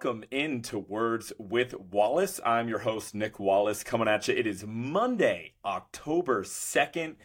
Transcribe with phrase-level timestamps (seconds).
[0.00, 2.38] Welcome into Words with Wallace.
[2.46, 4.34] I'm your host, Nick Wallace, coming at you.
[4.34, 7.16] It is Monday, October 2nd.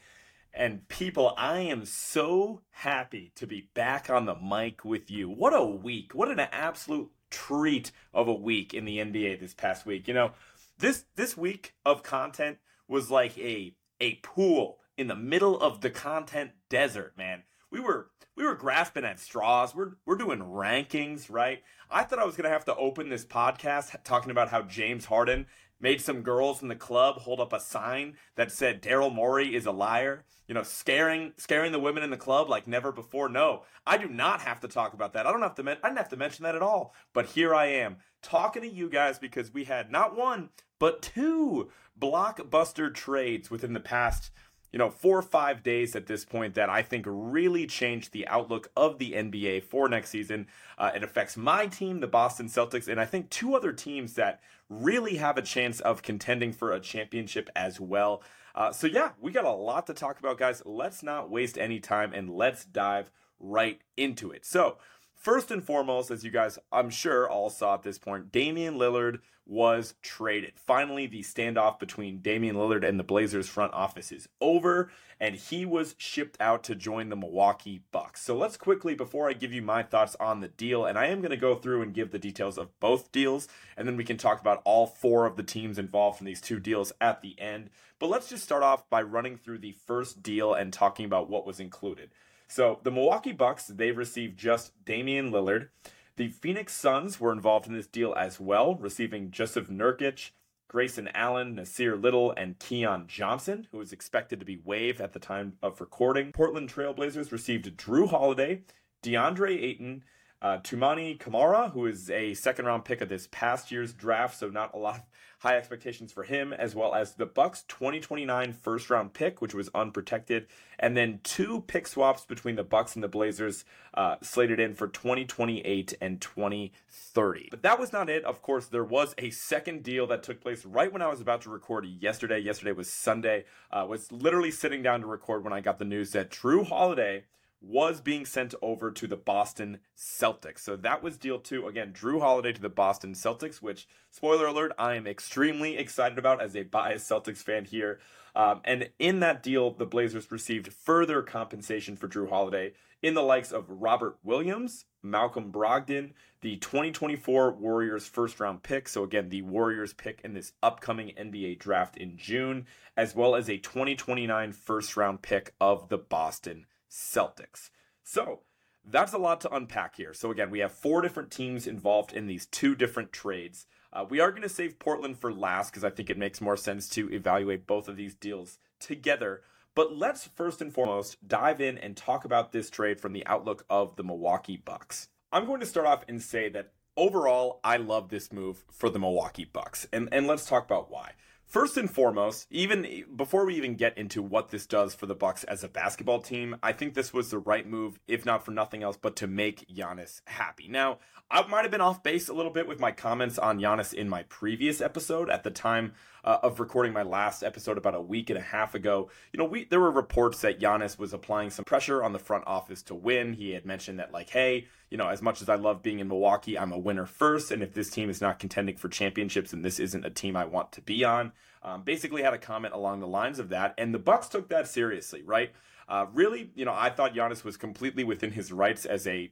[0.51, 5.29] And people, I am so happy to be back on the mic with you.
[5.29, 6.15] What a week.
[6.15, 10.07] What an absolute treat of a week in the NBA this past week.
[10.07, 10.31] You know,
[10.79, 15.91] this this week of content was like a a pool in the middle of the
[15.91, 17.43] content desert, man.
[17.69, 19.75] We were we were grasping at straws.
[19.75, 21.61] We're we're doing rankings, right?
[21.89, 25.45] I thought I was gonna have to open this podcast talking about how James Harden
[25.79, 29.65] made some girls in the club hold up a sign that said Daryl Morey is
[29.65, 30.23] a liar.
[30.47, 33.29] You know, scaring scaring the women in the club like never before.
[33.29, 35.25] No, I do not have to talk about that.
[35.25, 35.63] I don't have to.
[35.63, 36.93] Men- I didn't have to mention that at all.
[37.13, 41.69] But here I am talking to you guys because we had not one but two
[41.97, 44.31] blockbuster trades within the past
[44.73, 48.27] you know, four or five days at this point that I think really changed the
[48.27, 50.47] outlook of the NBA for next season.
[50.79, 54.41] Uh, it affects my team, the Boston Celtics, and I think two other teams that
[54.69, 58.23] really have a chance of contending for a championship as well.
[58.55, 60.63] Uh, so, yeah, we got a lot to talk about, guys.
[60.65, 64.43] Let's not waste any time and let's dive right into it.
[64.43, 64.77] So,
[65.23, 69.19] First and foremost, as you guys, I'm sure, all saw at this point, Damian Lillard
[69.45, 70.51] was traded.
[70.57, 75.65] Finally, the standoff between Damian Lillard and the Blazers front office is over, and he
[75.65, 78.21] was shipped out to join the Milwaukee Bucks.
[78.21, 81.21] So let's quickly, before I give you my thoughts on the deal, and I am
[81.21, 84.17] going to go through and give the details of both deals, and then we can
[84.17, 87.69] talk about all four of the teams involved in these two deals at the end.
[87.97, 91.45] But let's just start off by running through the first deal and talking about what
[91.45, 92.09] was included.
[92.53, 95.69] So the Milwaukee Bucks, they've received just Damian Lillard.
[96.17, 100.29] The Phoenix Suns were involved in this deal as well, receiving Joseph Nurkic,
[100.67, 105.19] Grayson Allen, Nassir Little, and Keon Johnson, who was expected to be waived at the
[105.19, 106.31] time of recording.
[106.31, 108.61] Portland Trailblazers received Jrue Holiday,
[109.01, 110.03] DeAndre Ayton,
[110.43, 114.49] uh, Toumani Camara, who is a second round pick of this past year's draft, so
[114.49, 115.01] not a lot of
[115.39, 119.69] high expectations for him, as well as the Bucks 2029 first round pick, which was
[119.73, 120.47] unprotected,
[120.79, 124.87] and then two pick swaps between the Bucks and the Blazers uh, slated in for
[124.87, 127.47] 2028 and 2030.
[127.49, 128.23] But that was not it.
[128.25, 131.41] Of course, there was a second deal that took place right when I was about
[131.41, 132.39] to record yesterday.
[132.39, 133.45] Yesterday was Sunday.
[133.71, 137.23] Uh, was literally sitting down to record when I got the news that Jrue Holiday
[137.63, 140.59] was being sent over to the Boston Celtics.
[140.59, 141.65] So that was deal two.
[141.65, 146.41] Again, Jrue Holiday to the Boston Celtics, which, spoiler alert, I am extremely excited about
[146.41, 147.99] as a biased Celtics fan here.
[148.35, 153.23] Um, and in that deal, the Blazers received further compensation for Jrue Holiday in the
[153.23, 158.89] likes of Robert Williams, Malcolm Brogdon, the 2024 Warriors first round pick.
[158.89, 162.65] So, again, the Warriors pick in this upcoming NBA draft in June,
[162.97, 167.71] as well as a 2029 first round pick of the Boston Celtics.
[168.03, 168.41] So
[168.85, 170.13] that's a lot to unpack here.
[170.13, 173.65] So again, we have four different teams involved in these two different trades.
[173.91, 176.57] Uh, we are going to save Portland for last because I think it makes more
[176.57, 179.41] sense to evaluate both of these deals together.
[179.75, 183.65] But let's first and foremost dive in and talk about this trade from the outlook
[183.69, 185.09] of the Milwaukee Bucks.
[185.31, 188.99] I'm going to start off and say that overall, I love this move for the
[188.99, 189.87] Milwaukee Bucks.
[189.91, 191.13] And, and let's talk about why.
[191.53, 195.43] First and foremost, even before we even get into what this does for the Bucks
[195.43, 198.81] as a basketball team, I think this was the right move, if not for nothing
[198.81, 200.67] else, but to make Giannis happy.
[200.67, 200.97] Now,
[201.29, 204.09] I might have been off base a little bit with my comments on Giannis in
[204.09, 205.93] my previous episode at the time
[206.23, 209.11] uh, of recording my last episode about a week and a half ago.
[209.31, 212.45] You know, we there were reports that Giannis was applying some pressure on the front
[212.47, 213.33] office to win.
[213.33, 216.07] He had mentioned that like, hey, you know, as much as I love being in
[216.07, 219.63] Milwaukee, I'm a winner first, and if this team is not contending for championships, then
[219.63, 221.31] this isn't a team I want to be on.
[221.63, 224.67] Um, basically, had a comment along the lines of that, and the Bucks took that
[224.67, 225.51] seriously, right?
[225.89, 229.31] Uh, really, you know, I thought Giannis was completely within his rights as a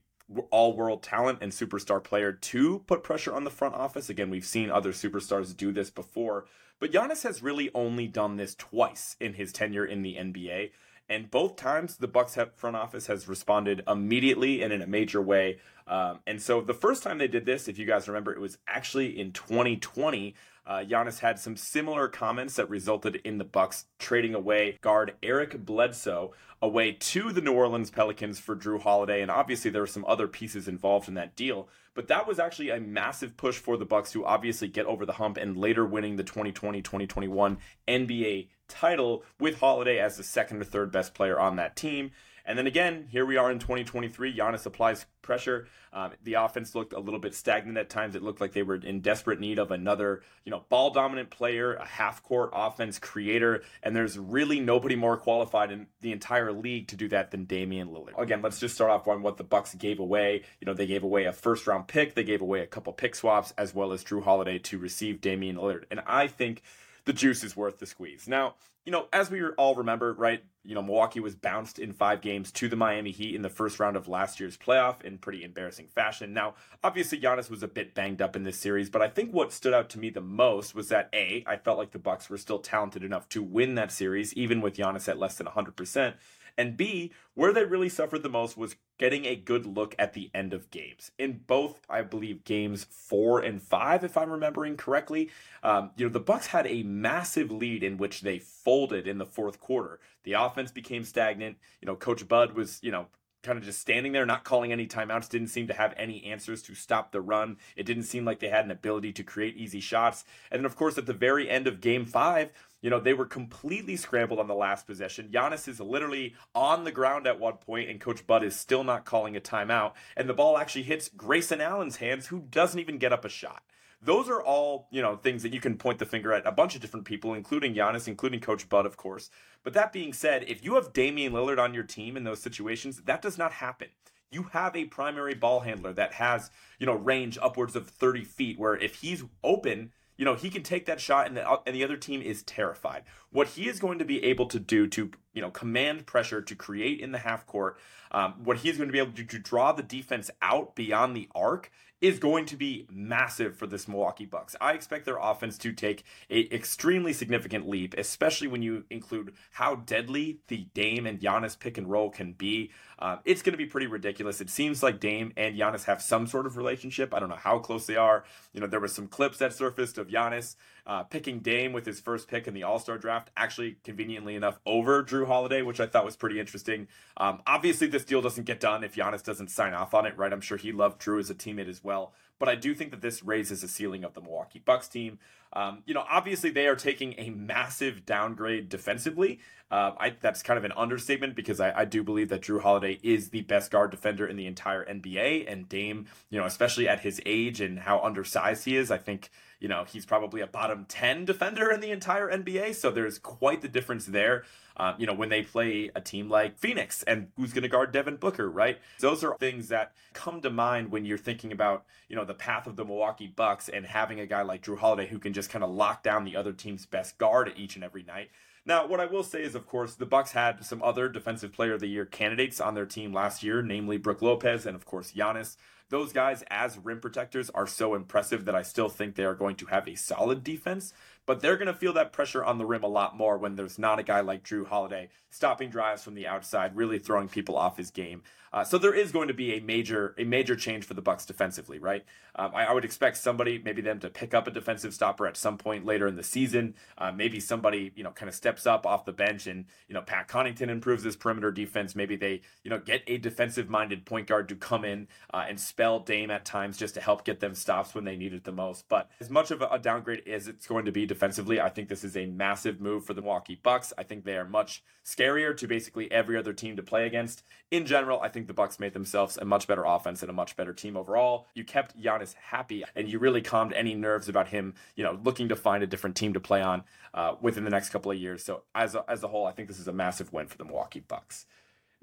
[0.50, 4.10] all world talent and superstar player to put pressure on the front office.
[4.10, 6.46] Again, we've seen other superstars do this before,
[6.80, 10.72] but Giannis has really only done this twice in his tenure in the NBA.
[11.12, 15.60] And both times the Bucks front office has responded immediately and in a major way.
[15.86, 18.58] Um, and so the first time they did this, if you guys remember, it was
[18.66, 20.34] actually in 2020
[20.66, 25.66] uh, Giannis had some similar comments that resulted in the Bucks trading away guard Eric
[25.66, 30.06] Bledsoe away to the New Orleans Pelicans for Jrue Holiday, and obviously there were some
[30.08, 31.68] other pieces involved in that deal.
[31.94, 35.14] But that was actually a massive push for the Bucks to obviously get over the
[35.14, 37.58] hump and later winning the 2020-2021
[37.88, 42.12] NBA title with Holiday as the second or third best player on that team.
[42.46, 44.36] And then again, here we are in 2023.
[44.36, 45.68] Giannis applies pressure.
[45.94, 48.16] Um, the offense looked a little bit stagnant at times.
[48.16, 51.74] It looked like they were in desperate need of another, you know, ball dominant player,
[51.74, 53.64] a half court offense creator.
[53.84, 57.90] And there's really nobody more qualified in the entire league to do that than Damian
[57.90, 58.18] Lillard.
[58.18, 60.44] Again, let's just start off on what the Bucks gave away.
[60.60, 63.16] You know, they gave away a first round pick, they gave away a couple pick
[63.16, 65.84] swaps, as well as Jrue Holiday to receive Damian Lillard.
[65.92, 66.62] And I think
[67.06, 68.28] the juice is worth the squeeze.
[68.28, 68.56] Now,
[68.86, 72.52] you know, as we all remember, right, you know, Milwaukee was bounced in five games
[72.54, 75.88] to the Miami Heat in the first round of last year's playoff in pretty embarrassing
[75.88, 76.34] fashion.
[76.34, 79.52] Now, obviously, Giannis was a bit banged up in this series, but I think what
[79.52, 82.38] stood out to me the most was that A, I felt like the Bucks were
[82.38, 86.14] still talented enough to win that series, even with Giannis at less than 100%.
[86.58, 90.30] And B, where they really suffered the most was getting a good look at the
[90.34, 91.12] end of games.
[91.18, 95.30] In both, I believe, games four and five, if I'm remembering correctly,
[95.64, 99.26] um, you know, the Bucks had a massive lead in which they folded in the
[99.26, 100.00] fourth quarter.
[100.24, 101.58] The offense became stagnant.
[101.82, 103.08] You know, Coach Bud was, you know,
[103.44, 106.62] kind of just standing there, not calling any timeouts, didn't seem to have any answers
[106.62, 107.58] to stop the run.
[107.76, 110.24] It didn't seem like they had an ability to create easy shots.
[110.52, 112.52] And then, of course, at the very end of game five,
[112.82, 115.30] you know, they were completely scrambled on the last possession.
[115.32, 119.06] Giannis is literally on the ground at one point, and Coach Bud is still not
[119.06, 119.94] calling a timeout.
[120.18, 123.64] And the ball actually hits Grayson Allen's hands, who doesn't even get up a shot
[124.02, 126.76] those are all you know things that you can point the finger at a bunch
[126.76, 129.30] of different people, including Giannis, including Coach Bud, of course.
[129.64, 133.04] But that being said, if you have Damian Lillard on your team in those situations,
[133.06, 133.90] that does not happen.
[134.32, 136.50] You have a primary ball handler that has
[136.80, 140.62] you know range upwards of 30 feet, where if he's open, you know he can
[140.62, 143.02] take that shot, and the and the other team is terrified.
[143.32, 146.56] What he is going to be able to do to you know command pressure to
[146.56, 147.80] create in the half court,
[148.12, 150.76] um, what he is going to be able to do to draw the defense out
[150.76, 151.72] beyond the arc
[152.02, 154.56] is going to be massive for this Milwaukee Bucks.
[154.62, 159.76] I expect their offense to take a extremely significant leap, especially when you include how
[159.76, 162.72] deadly the Dame and Giannis pick and roll can be.
[163.02, 164.40] Um, it's going to be pretty ridiculous.
[164.42, 167.14] It seems like Dame and Giannis have some sort of relationship.
[167.14, 168.24] I don't know how close they are.
[168.54, 170.56] You know, there was some clips that surfaced of Giannis
[170.86, 174.60] uh, picking Dame with his first pick in the All Star draft, actually conveniently enough
[174.66, 176.88] over Jrue Holiday, which I thought was pretty interesting.
[177.18, 180.32] Um, obviously, this deal doesn't get done if Giannis doesn't sign off on it, right?
[180.32, 182.14] I'm sure he loved Jrue as a teammate as well.
[182.42, 185.20] But I do think that this raises the ceiling of the Milwaukee Bucks team.
[185.54, 189.40] Um, you know, obviously they are taking a massive downgrade defensively.
[189.70, 193.00] Uh, I, that's kind of an understatement because I, I, do believe that Jrue Holiday
[193.04, 197.02] is the best guard defender in the entire NBA, and Dame, you know, especially at
[197.02, 199.30] his age and how undersized he is, I think
[199.62, 202.74] you know, he's probably a bottom 10 defender in the entire NBA.
[202.76, 204.44] So there's quite the difference there.
[204.76, 207.92] Um, you know, when they play a team like Phoenix and who's going to guard
[207.92, 208.80] Devin Booker, right?
[209.00, 212.66] Those are things that come to mind when you're thinking about, you know, the path
[212.66, 215.64] of the Milwaukee Bucks and having a guy like Jrue Holiday who can just kind
[215.64, 218.32] of lock down the other team's best guard each and every night.
[218.66, 221.74] Now, what I will say is, of course, the Bucks had some other Defensive Player
[221.74, 225.12] of the Year candidates on their team last year, namely Brook Lopez and, of course,
[225.12, 225.58] Giannis
[225.92, 229.58] those guys as rim protectors are so impressive that I still think they are going
[229.58, 230.94] to have a solid defense
[231.26, 233.78] but they're going to feel that pressure on the rim a lot more when there's
[233.78, 237.78] not a guy like Jrue Holiday stopping drives from the outside, really throwing people off
[237.78, 238.22] his game.
[238.52, 241.26] Uh, so there is going to be a major a major change for the Bucks
[241.26, 242.04] defensively, right?
[242.36, 245.38] Um, I, I, would expect somebody, maybe them, to pick up a defensive stopper at
[245.38, 246.76] some point later in the season.
[246.98, 250.02] Uh, maybe somebody, you know, kind of steps up off the bench, and you know,
[250.02, 251.96] Pat Connaughton improves his perimeter defense.
[251.96, 255.58] Maybe they, you know, get a defensive minded point guard to come in uh, and
[255.82, 258.52] spell Dame at times just to help get them stops when they need it the
[258.52, 258.88] most.
[258.88, 261.60] But as much of a downgrade as it's going to be defensively.
[261.60, 263.92] I think this is a massive move for the Milwaukee Bucks.
[263.98, 267.42] I think they are much scarier to basically every other team to play against.
[267.72, 270.56] In general, I think the Bucks made themselves a much better offense and a much
[270.56, 271.48] better team overall.
[271.56, 275.50] You kept Giannis happy and you really calmed any nerves about him, you know, looking
[275.50, 276.84] to find a different team to play on
[277.16, 278.44] uh, within the next couple of years.
[278.44, 280.66] So as a, as a whole, I think this is a massive win for the
[280.66, 281.48] Milwaukee Bucks.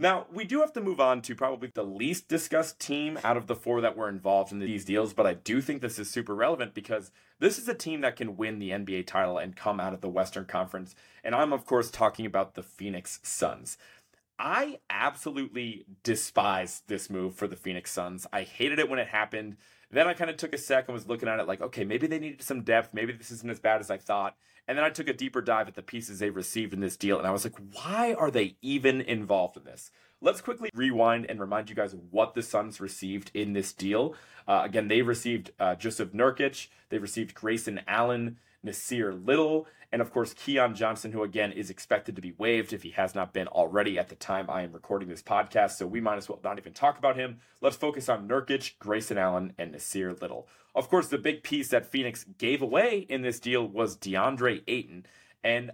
[0.00, 3.48] Now, we do have to move on to probably the least discussed team out of
[3.48, 6.36] the four that were involved in these deals, but I do think this is super
[6.36, 9.94] relevant because this is a team that can win the NBA title and come out
[9.94, 10.94] of the Western Conference.
[11.24, 13.76] And I'm, of course, talking about the Phoenix Suns.
[14.38, 18.24] I absolutely despise this move for the Phoenix Suns.
[18.32, 19.56] I hated it when it happened.
[19.90, 22.06] Then I kind of took a sec and was looking at it like, okay, maybe
[22.06, 22.92] they needed some depth.
[22.92, 24.36] Maybe this isn't as bad as I thought.
[24.68, 27.16] And then I took a deeper dive at the pieces they received in this deal,
[27.16, 29.90] and I was like, why are they even involved in this?
[30.20, 34.14] Let's quickly rewind and remind you guys what the Suns received in this deal.
[34.46, 40.12] Uh, again, they received uh, Jusuf Nurkic, they received Grayson Allen, Nassir Little, and of
[40.12, 43.48] course Keon Johnson, who again is expected to be waived if he has not been
[43.48, 45.72] already at the time I am recording this podcast.
[45.72, 47.38] So we might as well not even talk about him.
[47.60, 50.48] Let's focus on Nurkic, Grayson Allen, and Nassir Little.
[50.74, 55.06] Of course, the big piece that Phoenix gave away in this deal was DeAndre Ayton,
[55.42, 55.72] and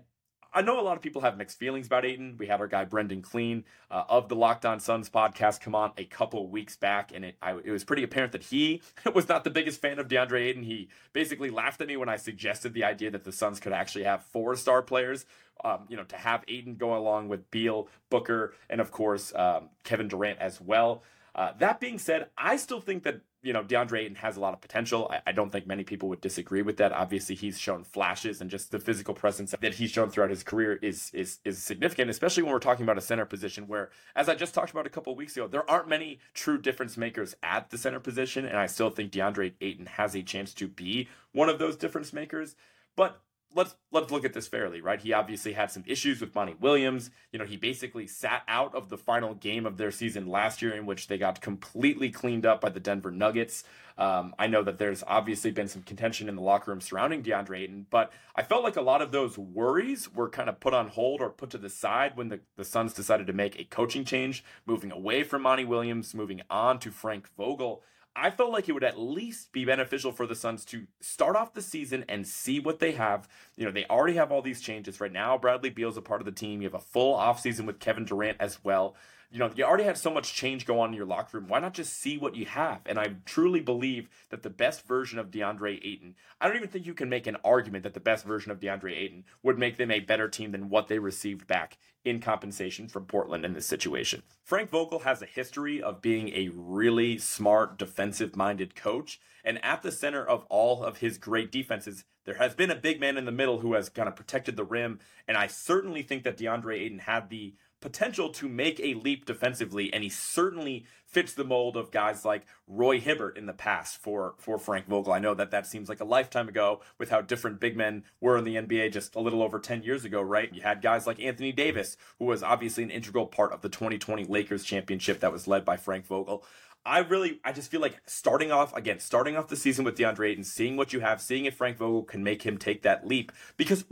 [0.56, 2.36] I know a lot of people have mixed feelings about Ayton.
[2.38, 5.90] We had our guy Brendan Clean uh, of the Locked On Suns podcast come on
[5.98, 8.80] a couple weeks back, and it, I, it was pretty apparent that he
[9.14, 10.62] was not the biggest fan of DeAndre Ayton.
[10.62, 14.04] He basically laughed at me when I suggested the idea that the Suns could actually
[14.04, 15.26] have four star players.
[15.64, 19.70] Um, you know, to have Ayton go along with Beal, Booker, and of course um,
[19.82, 21.02] Kevin Durant as well.
[21.34, 24.54] Uh, that being said, I still think that you know DeAndre Ayton has a lot
[24.54, 25.08] of potential.
[25.10, 26.92] I, I, don't think many people would disagree with that.
[26.92, 30.78] Obviously, he's shown flashes, and just the physical presence that he's shown throughout his career
[30.80, 32.10] is is is significant.
[32.10, 34.90] Especially when we're talking about a center position, where as I just talked about a
[34.90, 38.66] couple weeks ago, there aren't many true difference makers at the center position, and I
[38.66, 42.56] still think DeAndre Ayton has a chance to be one of those difference makers.
[42.96, 43.20] But
[43.54, 45.00] let's let's look at this fairly, right?
[45.00, 47.10] He obviously had some issues with Monty Williams.
[47.32, 50.74] You know, he basically sat out of the final game of their season last year,
[50.74, 53.64] in which they got completely cleaned up by the Denver Nuggets.
[53.96, 57.60] Um, I know that there's obviously been some contention in the locker room surrounding DeAndre
[57.60, 60.88] Ayton, but I felt like a lot of those worries were kind of put on
[60.88, 64.04] hold or put to the side when the, the Suns decided to make a coaching
[64.04, 67.84] change, moving away from Monty Williams, moving on to Frank Vogel.
[68.16, 71.52] I felt like it would at least be beneficial for the Suns to start off
[71.52, 73.28] the season and see what they have.
[73.56, 75.36] You know, they already have all these changes right now.
[75.36, 76.62] Bradley Beal's a part of the team.
[76.62, 78.94] You have a full offseason with Kevin Durant as well.
[79.34, 81.48] You know, you already have so much change go on in your locker room.
[81.48, 82.82] Why not just see what you have?
[82.86, 86.86] And I truly believe that the best version of DeAndre Ayton, I don't even think
[86.86, 89.90] you can make an argument that the best version of DeAndre Ayton would make them
[89.90, 94.22] a better team than what they received back in compensation from Portland in this situation.
[94.44, 99.18] Frank Vogel has a history of being a really smart, defensive minded coach.
[99.44, 103.00] And at the center of all of his great defenses, there has been a big
[103.00, 105.00] man in the middle who has kind of protected the rim.
[105.26, 109.92] And I certainly think that DeAndre Ayton had the potential to make a leap defensively,
[109.92, 114.34] and he certainly fits the mold of guys like Roy Hibbert in the past for
[114.38, 115.12] for Frank Vogel.
[115.12, 118.38] I know that that seems like a lifetime ago with how different big men were
[118.38, 120.52] in the NBA just a little over 10 years ago, right?
[120.54, 124.24] You had guys like Anthony Davis, who was obviously an integral part of the 2020
[124.24, 126.42] Lakers championship that was led by Frank Vogel.
[126.86, 130.30] I really, I just feel like starting off again, starting off the season with DeAndre
[130.30, 133.30] Ayton, seeing what you have, seeing if Frank Vogel can make him take that leap.
[133.58, 133.84] Because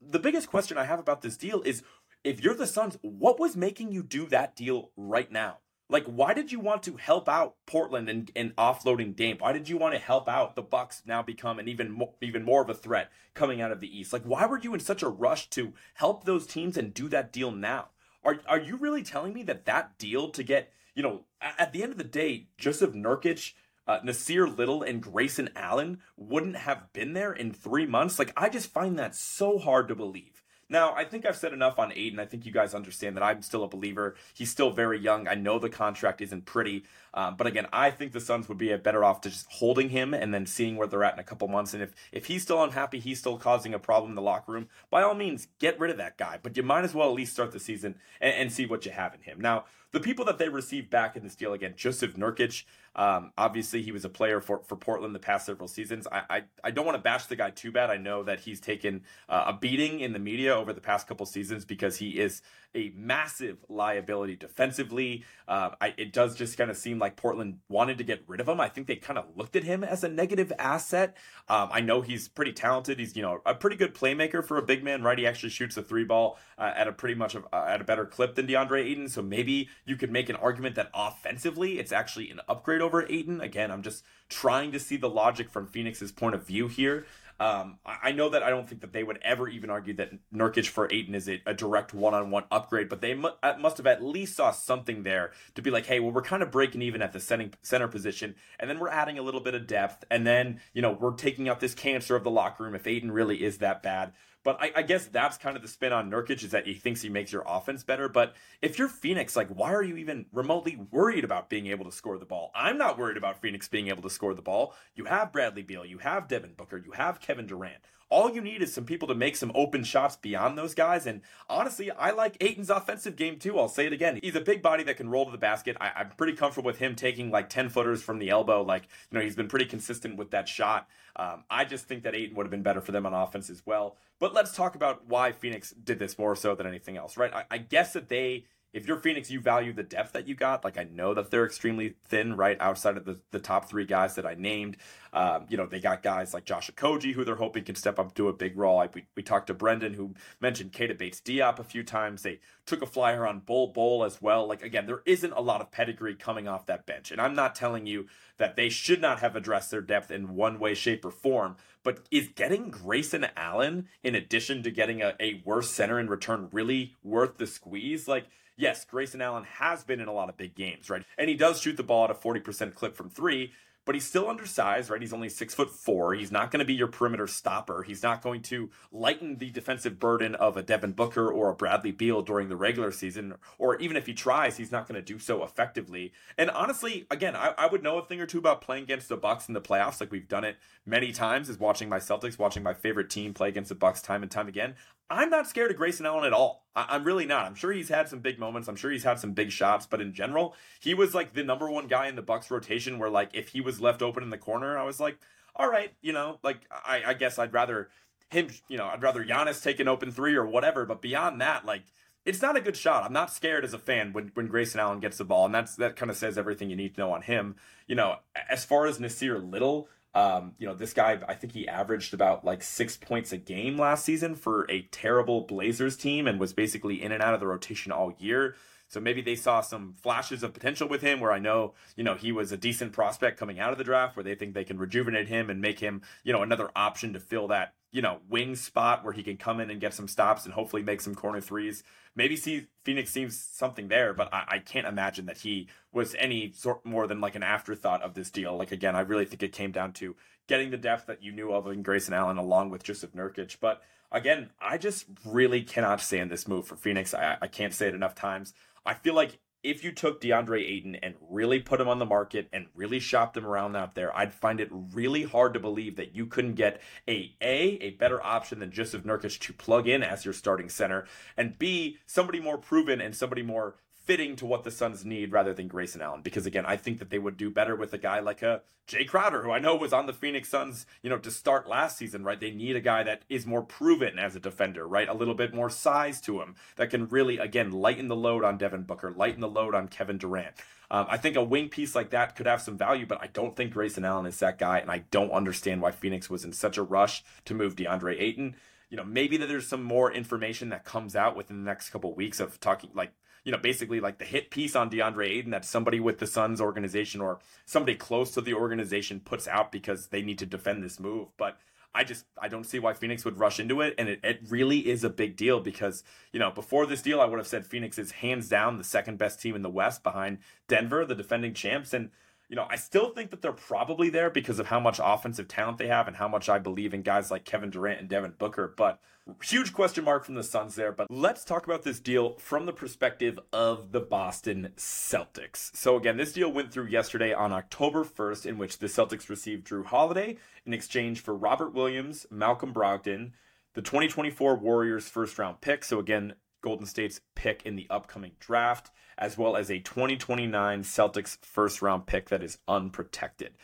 [0.00, 1.82] the biggest question I have about this deal is
[2.24, 5.58] if you're the Suns, what was making you do that deal right now?
[5.90, 9.38] Like, why did you want to help out Portland and, and offloading Dame?
[9.38, 12.44] Why did you want to help out the Bucks now become an even more, even
[12.44, 14.12] more of a threat coming out of the East?
[14.12, 17.32] Like, why were you in such a rush to help those teams and do that
[17.32, 17.88] deal now?
[18.22, 21.82] Are are you really telling me that that deal to get you know at the
[21.82, 23.54] end of the day, Joseph Nurkic,
[23.86, 28.18] uh, Nassir Little, and Grayson Allen wouldn't have been there in three months?
[28.18, 30.42] Like, I just find that so hard to believe.
[30.70, 32.18] Now, I think I've said enough on Ayton.
[32.18, 34.16] I think you guys understand that I'm still a believer.
[34.34, 35.26] He's still very young.
[35.26, 36.84] I know the contract isn't pretty.
[37.14, 40.12] Um, but again, I think the Suns would be better off to just holding him
[40.12, 41.72] and then seeing where they're at in a couple months.
[41.72, 44.68] And if, if he's still unhappy, he's still causing a problem in the locker room,
[44.90, 46.38] by all means, get rid of that guy.
[46.42, 48.92] But you might as well at least start the season and, and see what you
[48.92, 49.40] have in him.
[49.40, 52.64] Now, the people that they received back in this deal again, Joseph Nurkic.
[52.98, 56.08] Um, obviously, he was a player for, for Portland the past several seasons.
[56.10, 57.90] I, I, I don't want to bash the guy too bad.
[57.90, 61.24] I know that he's taken uh, a beating in the media over the past couple
[61.24, 62.42] seasons because he is
[62.74, 65.24] a massive liability defensively.
[65.46, 68.48] Uh, I, it does just kind of seem like Portland wanted to get rid of
[68.48, 68.60] him.
[68.60, 71.16] I think they kind of looked at him as a negative asset.
[71.48, 72.98] Um, I know he's pretty talented.
[72.98, 75.18] He's you know a pretty good playmaker for a big man, right?
[75.18, 78.04] He actually shoots a three ball uh, at a pretty much uh, at a better
[78.04, 79.08] clip than DeAndre Ayton.
[79.08, 83.40] So maybe you could make an argument that offensively it's actually an upgrade over Ayton.
[83.40, 87.06] Again, I'm just trying to see the logic from Phoenix's point of view here.
[87.40, 90.66] Um, I know that I don't think that they would ever even argue that Nurkic
[90.66, 93.28] for Ayton is a, a direct one-on-one upgrade, but they mu-
[93.60, 96.50] must have at least saw something there to be like, hey, well, we're kind of
[96.50, 99.68] breaking even at the center, center position, and then we're adding a little bit of
[99.68, 102.88] depth, and then you know we're taking out this cancer of the locker room if
[102.88, 104.12] Ayton really is that bad.
[104.44, 107.02] But I, I, guess that's kind of the spin on Nurkic is that he thinks
[107.02, 108.08] he makes your offense better.
[108.08, 111.92] But if you're Phoenix, like, why are you even remotely worried about being able to
[111.92, 112.50] score the ball?
[112.54, 114.74] I'm not worried about Phoenix being able to score the ball.
[114.94, 117.82] You have Bradley Beal, you have Devin Booker, you have Kevin Durant.
[118.10, 121.06] All you need is some people to make some open shots beyond those guys.
[121.06, 123.58] And honestly, I like Ayton's offensive game too.
[123.58, 124.18] I'll say it again.
[124.22, 125.76] He's a big body that can roll to the basket.
[125.80, 128.62] I, am pretty comfortable with him taking like 10 footers from the elbow.
[128.62, 130.88] Like, you know, he's been pretty consistent with that shot.
[131.16, 133.62] Um, I just think that Ayton would have been better for them on offense as
[133.66, 133.96] well.
[134.18, 137.32] But let's talk about why Phoenix did this more so than anything else, right?
[137.32, 140.62] I, I guess that they if you're Phoenix, you value the depth that you got.
[140.62, 144.14] Like I know that they're extremely thin, right outside of the, the top three guys
[144.16, 144.76] that I named.
[145.12, 148.14] Um, you know, they got guys like Josh Okogie who they're hoping can step up
[148.14, 148.78] to a big role.
[148.78, 152.22] I, we, we talked to Brendan who mentioned Keita Bates Diop a few times.
[152.22, 154.46] They took a flyer on Bol Bol as well.
[154.46, 157.54] Like again, there isn't a lot of pedigree coming off that bench, and I'm not
[157.54, 158.06] telling you
[158.36, 161.56] that they should not have addressed their depth in one way, shape, or form.
[161.82, 166.48] But is getting Grayson Allen in addition to getting a, a worse center in return
[166.52, 168.06] really worth the squeeze?
[168.06, 168.26] Like
[168.58, 171.04] yes, Grayson Allen has been in a lot of big games, right?
[171.16, 173.52] And he does shoot the ball at a 40% clip from three,
[173.86, 175.00] but he's still undersized, right?
[175.00, 176.12] He's only six foot four.
[176.12, 177.82] He's not going to be your perimeter stopper.
[177.82, 181.92] He's not going to lighten the defensive burden of a Devin Booker or a Bradley
[181.92, 183.36] Beal during the regular season.
[183.56, 186.12] Or even if he tries, he's not going to do so effectively.
[186.36, 189.16] And honestly, again, I, I, would know a thing or two about playing against the
[189.16, 192.62] Bucks in the playoffs, like we've done it many times, is watching my Celtics, watching
[192.62, 194.74] my favorite team play against the Bucks time and time again.
[195.10, 196.66] I'm not scared of Grayson Allen at all.
[196.76, 197.46] I- am really not.
[197.46, 198.68] I'm sure he's had some big moments.
[198.68, 201.70] I'm sure he's had some big shots, but in general, he was like the number
[201.70, 202.98] one guy in the Bucks rotation.
[202.98, 205.18] Where like if he was left open in the corner, I was like,
[205.56, 207.88] all right, you know, like I, I guess I'd rather
[208.30, 210.84] him, you know, I'd rather Giannis take an open three or whatever.
[210.84, 211.84] But beyond that, like
[212.24, 213.04] it's not a good shot.
[213.04, 215.76] I'm not scared as a fan when, when Grayson Allen gets the ball, and that's
[215.76, 217.56] that kind of says everything you need to know on him.
[217.86, 218.16] You know,
[218.50, 222.44] as far as Nassir Little, um, you know, this guy, I think he averaged about
[222.44, 227.02] like six points a game last season for a terrible Blazers team and was basically
[227.02, 228.56] in and out of the rotation all year.
[228.88, 232.14] So maybe they saw some flashes of potential with him where I know, you know,
[232.14, 234.78] he was a decent prospect coming out of the draft where they think they can
[234.78, 238.54] rejuvenate him and make him, you know, another option to fill that, you know, wing
[238.54, 241.40] spot where he can come in and get some stops and hopefully make some corner
[241.40, 241.82] threes.
[242.14, 246.52] Maybe see Phoenix seems something there, but I, I can't imagine that he was any
[246.52, 248.56] sort more than like an afterthought of this deal.
[248.56, 250.16] Like again, I really think it came down to
[250.48, 253.56] getting the depth that you knew of in Grayson Allen along with Joseph Nurkic.
[253.60, 257.14] But again, I just really cannot stand this move for Phoenix.
[257.14, 258.52] I, I can't say it enough times.
[258.84, 262.48] I feel like if you took DeAndre Ayton and really put him on the market
[262.52, 266.14] and really shopped him around out there, I'd find it really hard to believe that
[266.14, 270.24] you couldn't get a a a better option than Jusuf Nurkic to plug in as
[270.24, 273.76] your starting center, and b somebody more proven and somebody more
[274.08, 276.22] fitting to what the Suns need rather than Grayson Allen.
[276.22, 279.06] Because again, I think that they would do better with a guy like a Jae
[279.06, 282.24] Crowder, who I know was on the Phoenix Suns, you know, to start last season,
[282.24, 282.40] right?
[282.40, 285.10] They need a guy that is more proven as a defender, right?
[285.10, 288.56] A little bit more size to him that can really, again, lighten the load on
[288.56, 290.54] Devin Booker, lighten the load on Kevin Durant.
[290.90, 293.54] Um, I think a wing piece like that could have some value, but I don't
[293.54, 296.78] think Grayson Allen is that guy, and I don't understand why Phoenix was in such
[296.78, 298.56] a rush to move DeAndre Ayton.
[298.88, 302.14] You know, maybe that there's some more information that comes out within the next couple
[302.14, 303.12] weeks of talking like
[303.44, 306.60] you know, basically like the hit piece on DeAndre Ayton that somebody with the Suns
[306.60, 311.00] organization or somebody close to the organization puts out because they need to defend this
[311.00, 311.28] move.
[311.36, 311.58] But
[311.94, 314.88] I just I don't see why Phoenix would rush into it, and it, it really
[314.88, 317.98] is a big deal because you know before this deal I would have said Phoenix
[317.98, 321.92] is hands down the second best team in the West behind Denver, the defending champs,
[321.94, 322.10] and
[322.48, 325.78] you know, I still think that they're probably there because of how much offensive talent
[325.78, 328.72] they have and how much I believe in guys like Kevin Durant and Devin Booker.
[328.74, 329.00] But
[329.42, 330.92] huge question mark from the Suns there.
[330.92, 335.76] But let's talk about this deal from the perspective of the Boston Celtics.
[335.76, 339.66] So, again, this deal went through yesterday on October 1st, in which the Celtics received
[339.66, 343.32] Jrue Holiday in exchange for Robert Williams, Malcolm Brogdon,
[343.74, 345.84] the 2024 Warriors first round pick.
[345.84, 351.38] So, again, Golden State's pick in the upcoming draft, as well as a 2029 Celtics
[351.44, 353.54] first round pick that is unprotected.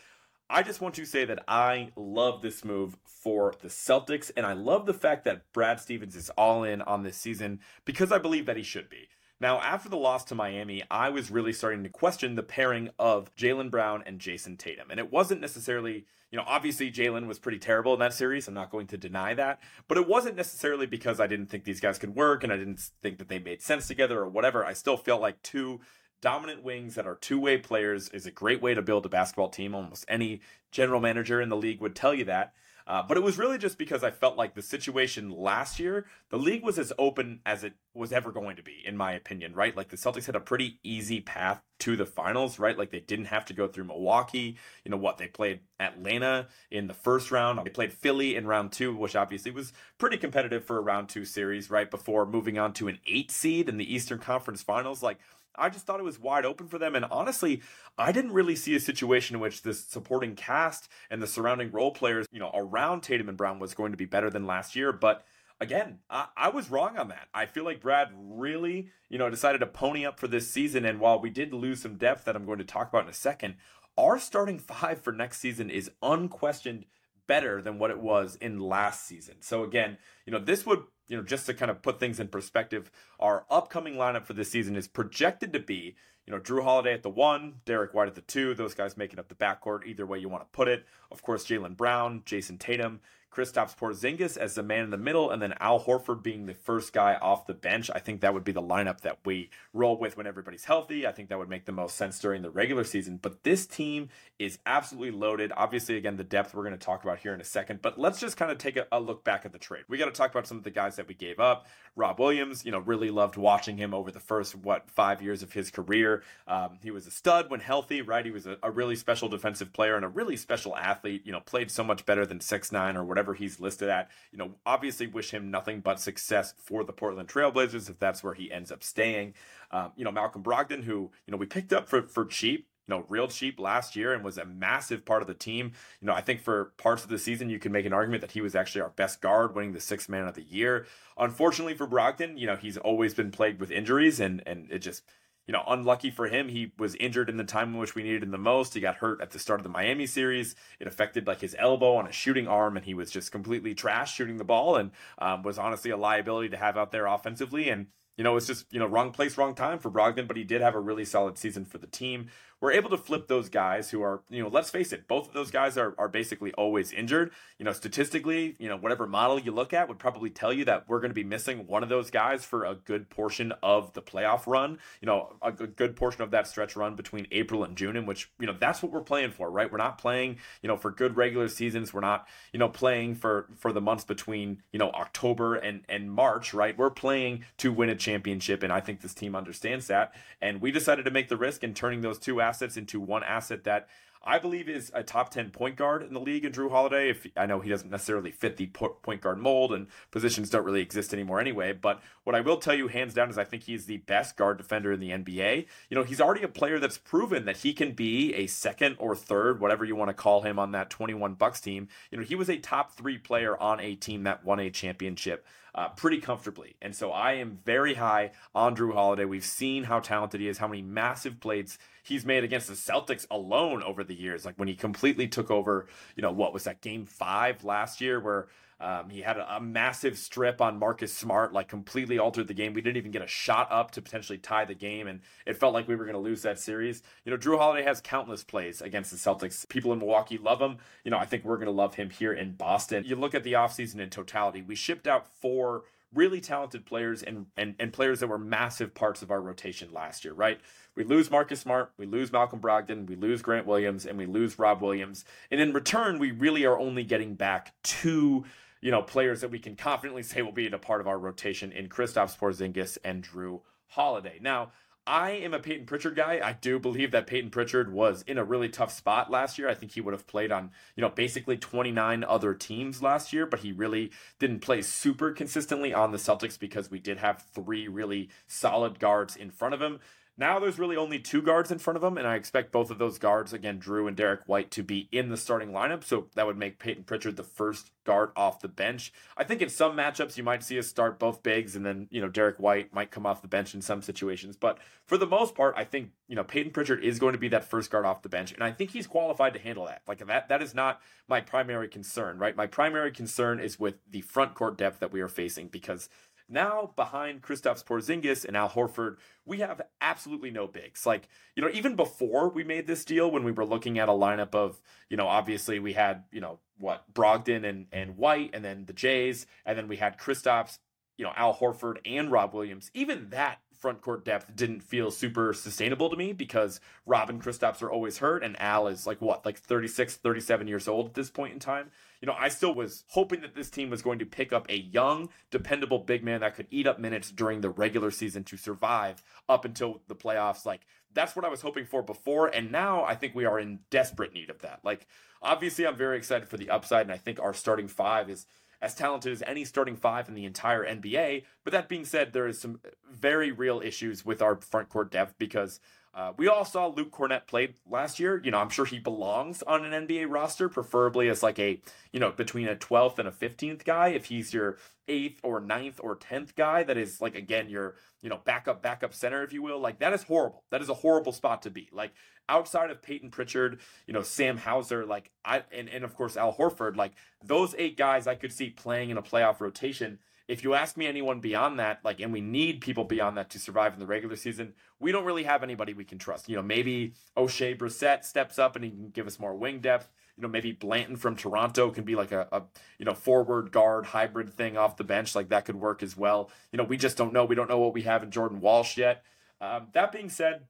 [0.51, 4.53] I just want to say that I love this move for the Celtics, and I
[4.53, 8.47] love the fact that Brad Stevens is all in on this season because I believe
[8.47, 9.09] that he should be.
[9.45, 13.31] Now, after the loss to Miami, I was really starting to question the pairing of
[13.37, 14.91] Jaylen Brown and Jayson Tatum.
[14.91, 18.49] And it wasn't necessarily, you know, obviously Jaylen was pretty terrible in that series.
[18.49, 19.61] I'm not going to deny that.
[19.87, 22.89] But it wasn't necessarily because I didn't think these guys could work and I didn't
[23.03, 24.65] think that they made sense together or whatever.
[24.65, 25.83] I still felt like two
[26.23, 29.51] dominant wings that are two way players is a great way to build a basketball
[29.51, 29.75] team.
[29.75, 32.55] Almost any general manager in the league would tell you that.
[32.87, 36.39] Uh, but it was really just because I felt like the situation last year, the
[36.39, 39.75] league was as open as it was ever going to be, in my opinion, right?
[39.75, 42.77] Like the Celtics had a pretty easy path to the finals, right?
[42.77, 44.57] Like they didn't have to go through Milwaukee.
[44.85, 45.17] You know what?
[45.17, 47.65] They played Atlanta in the first round.
[47.65, 51.25] They played Philly in round two, which obviously was pretty competitive for a round two
[51.25, 51.91] series, right?
[51.91, 55.03] Before moving on to an eight seed in the Eastern Conference Finals.
[55.03, 55.19] Like,
[55.57, 56.95] I just thought it was wide open for them.
[56.95, 57.63] And honestly,
[57.97, 61.93] I didn't really see a situation in which the supporting cast and the surrounding role
[61.93, 64.93] players, you know, around Tatum and Brown was going to be better than last year.
[64.93, 65.25] But
[65.61, 67.29] again, I, I, was wrong on that.
[67.33, 70.85] I feel like Brad really, you know, decided to pony up for this season.
[70.85, 73.15] And while we did lose some depth that I'm going to talk about in a
[73.15, 73.57] second,
[73.97, 76.85] our starting five for next season is unquestioned
[77.27, 79.37] better than what it was in last season.
[79.41, 82.29] So again, you know, this would you know, just to kind of put things in
[82.29, 82.91] perspective,
[83.21, 87.03] our upcoming lineup for this season is projected to be, you know, Jrue Holiday at
[87.03, 90.19] the one, Derrick White at the two, those guys making up the backcourt, either way
[90.19, 90.87] you want to put it.
[91.11, 93.01] Of course, Jaylen Brown, Jayson Tatum,
[93.35, 96.93] Kristaps Porzingis as the man in the middle, and then Al Horford being the first
[96.93, 97.91] guy off the bench.
[97.95, 101.07] I think that would be the lineup that we roll with when everybody's healthy.
[101.07, 103.19] I think that would make the most sense during the regular season.
[103.21, 105.53] But this team is absolutely loaded.
[105.57, 107.83] Obviously, again, the depth we're going to talk about here in a second.
[107.83, 109.85] But let's just kind of take a, a look back at the trade.
[109.89, 111.67] We got to talk about some of the guys that we gave up.
[111.97, 115.53] Rob Williams, you know, really loved watching him over the first, what, five years of
[115.53, 116.23] his career.
[116.47, 118.25] Um, he was a stud when healthy, right?
[118.25, 121.41] He was a, a really special defensive player and a really special athlete, you know,
[121.41, 124.11] played so much better than six nine or whatever whatever he's listed at.
[124.33, 128.35] You know, obviously wish him nothing but success for the Portland Trailblazers if that's where
[128.35, 129.35] he ends up staying.
[129.71, 132.95] Um, you know, Malcolm Brogdon, who, you know, we picked up for, for cheap, you
[132.95, 135.73] know, real cheap last year and was a massive part of the team.
[136.01, 138.33] You know, I think for parts of the season, you can make an argument that
[138.33, 140.87] he was actually our best guard, winning the sixth man of the year.
[141.17, 145.03] Unfortunately for Brogdon, you know, he's always been plagued with injuries and, and it just,
[145.47, 148.23] you know, unlucky for him, he was injured in the time in which we needed
[148.23, 148.75] him the most.
[148.75, 150.55] He got hurt at the start of the Miami series.
[150.81, 154.15] It affected like his elbow on a shooting arm, and he was just completely trash
[154.15, 157.69] shooting the ball, and um, was honestly a liability to have out there offensively.
[157.69, 160.45] And you know, it's just, you know, wrong place, wrong time for Brogdon, but he
[160.45, 162.29] did have a really solid season for the team.
[162.61, 165.35] We're able to flip those guys who are, you know, let's face it, both of
[165.35, 167.31] those guys are, are basically always injured.
[167.59, 170.89] You know, statistically, you know, whatever model you look at would probably tell you that
[170.89, 174.03] we're going to be missing one of those guys for a good portion of the
[174.03, 177.97] playoff run, you know, a good portion of that stretch run between April and June,
[177.97, 179.71] in which, you know, that's what we're playing for, right?
[179.71, 181.93] We're not playing, you know, for good regular seasons.
[181.93, 186.11] We're not, you know, playing for, for the months between, you know, October and, and
[186.11, 186.77] March, right?
[186.77, 188.63] We're playing to win a championship.
[188.63, 190.15] And I think this team understands that.
[190.41, 193.65] And we decided to make the risk in turning those two assets into one asset
[193.65, 193.89] that
[194.27, 197.11] I believe is a top 10 point guard in the league in Jrue Holiday.
[197.11, 200.81] If I know he doesn't necessarily fit the point guard mold and positions don't really
[200.81, 203.85] exist anymore anyway, but what I will tell you hands down is I think he's
[203.85, 205.67] the best guard defender in the NBA.
[205.91, 209.15] You know, he's already a player that's proven that he can be a second or
[209.15, 211.89] third, whatever you want to call him on that 21 Bucks team.
[212.11, 215.47] You know, he was a top 3 player on a team that won a championship
[215.75, 216.77] uh, pretty comfortably.
[216.81, 219.25] And so I am very high on Jrue Holiday.
[219.25, 223.27] We've seen how talented he is, how many massive plays he's made against the Celtics
[223.31, 224.45] alone over the years.
[224.45, 228.21] Like when he completely took over, you know, what was that game five last year
[228.21, 228.49] where
[228.85, 232.75] um, he had a, a, massive strip on Marcus Smart, like completely altered the game.
[232.75, 235.73] We didn't even get a shot up to potentially tie the game, and it felt
[235.73, 237.03] like we were going to lose that series.
[237.25, 239.67] You know, Jrue Holiday has countless plays against the Celtics.
[239.71, 240.77] People in Milwaukee love him.
[241.03, 243.05] You know, I think we're going to love him here in Boston.
[243.07, 247.47] You look at the offseason in totality, we shipped out four really talented players and,
[247.57, 250.61] and and players that were massive parts of our rotation last year, right?
[250.95, 254.59] We lose Marcus Smart, we lose Malcolm Brogdon, we lose Grant Williams, and we lose
[254.59, 255.25] Rob Williams.
[255.51, 258.45] And in return, we really are only getting back two
[258.85, 261.73] you know, players that we can confidently say will be a part of our rotation
[261.73, 264.39] in Kristaps Porzingis and Jrue Holiday.
[264.43, 264.73] Now,
[265.07, 266.39] I am a Peyton Pritchard guy.
[266.45, 269.71] I do believe that Peyton Pritchard was in a really tough spot last year.
[269.71, 273.47] I think he would have played on, you know, basically 29 other teams last year,
[273.47, 277.89] but he really didn't play super consistently on the Celtics because we did have three
[277.89, 279.99] really solid guards in front of him.
[280.37, 282.99] Now there's really only two guards in front of him, and I expect both of
[282.99, 286.03] those guards, again, Jrue and Derrick White, to be in the starting lineup.
[286.03, 289.13] So that would make Peyton Pritchard the first guard off the bench.
[289.37, 292.21] I think in some matchups you might see us start both bigs, and then you
[292.21, 294.57] know Derrick White might come off the bench in some situations.
[294.57, 297.49] But for the most part, I think you know Peyton Pritchard is going to be
[297.49, 300.03] that first guard off the bench, and I think he's qualified to handle that.
[300.09, 302.57] Like that, that is not my primary concern, right?
[302.57, 306.09] My primary concern is with the front court depth that we are facing because
[306.49, 311.07] now, behind Kristaps Porzingis and Al Horford, we have absolutely no bigs.
[311.07, 314.13] Like, you know, even before we made this deal, when we were looking at a
[314.13, 318.65] lineup of, you know, obviously we had, you know, what, Brogdon and, and White, and
[318.65, 320.79] then the Jays, and then we had Kristaps,
[321.17, 322.91] you know, Al Horford and Rob Williams.
[322.93, 327.83] Even that front court depth didn't feel super sustainable to me because Rob and Kristaps
[327.83, 331.31] are always hurt and Al is like what, like 36, 37 years old at this
[331.31, 331.91] point in time.
[332.25, 334.79] You know, I still was hoping that this team was going to pick up a
[334.79, 339.23] young, dependable big man that could eat up minutes during the regular season to survive
[339.47, 340.65] up until the playoffs.
[340.65, 342.47] Like, that's what I was hoping for before.
[342.47, 344.81] And now I think we are in desperate need of that.
[344.83, 345.07] Like,
[345.43, 347.03] obviously, I'm very excited for the upside.
[347.03, 348.47] And I think our starting five is
[348.81, 351.43] as talented as any starting five in the entire NBA.
[351.63, 352.81] But that being said, there is some
[353.13, 355.79] very real issues with our front court depth because
[356.15, 358.41] uh, we all saw Luke Kornet played last year.
[358.45, 361.81] You know, I'm sure he belongs on an NBA roster, preferably as like a,
[362.13, 364.09] you know, between a 12th and a 15th guy.
[364.09, 368.29] If he's your eighth or ninth or 10th guy, that is like, again, your, you
[368.29, 369.81] know, backup, backup center, if you will.
[369.81, 370.63] Like, that is horrible.
[370.71, 371.89] That is a horrible spot to be.
[371.93, 372.13] Like,
[372.49, 376.55] outside of Peyton Pritchard, you know, Sam Hauser, like, I, and, and of course, Al
[376.55, 377.13] Horford, like,
[377.45, 381.07] those eight guys I could see playing in a playoff rotation if you ask me
[381.07, 384.37] anyone beyond that, like, and we need people beyond that to survive in the regular
[384.37, 386.49] season, we don't really have anybody we can trust.
[386.49, 390.11] You know, maybe Oshae Brissett steps up and he can give us more wing depth.
[390.37, 392.63] You know, maybe Banton from Toronto can be like a, a
[392.99, 396.51] you know forward guard hybrid thing off the bench, like that could work as well.
[396.73, 397.45] You know, we just don't know.
[397.45, 399.23] We don't know what we have in Jordan Walsh yet.
[399.61, 400.65] Um, that being said,